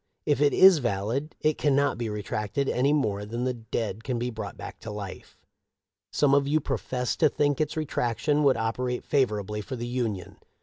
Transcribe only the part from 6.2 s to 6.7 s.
of you